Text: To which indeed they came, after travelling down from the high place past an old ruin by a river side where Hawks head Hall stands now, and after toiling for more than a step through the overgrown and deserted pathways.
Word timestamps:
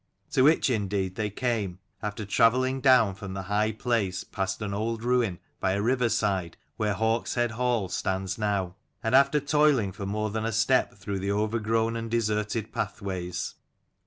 To 0.31 0.41
which 0.41 0.71
indeed 0.71 1.13
they 1.13 1.29
came, 1.29 1.77
after 2.01 2.25
travelling 2.25 2.81
down 2.81 3.13
from 3.13 3.35
the 3.35 3.43
high 3.43 3.71
place 3.71 4.23
past 4.23 4.59
an 4.63 4.73
old 4.73 5.03
ruin 5.03 5.37
by 5.59 5.73
a 5.73 5.81
river 5.83 6.09
side 6.09 6.57
where 6.75 6.95
Hawks 6.95 7.35
head 7.35 7.51
Hall 7.51 7.87
stands 7.87 8.39
now, 8.39 8.73
and 9.03 9.13
after 9.13 9.39
toiling 9.39 9.91
for 9.91 10.07
more 10.07 10.31
than 10.31 10.43
a 10.43 10.51
step 10.51 10.95
through 10.95 11.19
the 11.19 11.31
overgrown 11.31 11.95
and 11.95 12.09
deserted 12.09 12.73
pathways. 12.73 13.53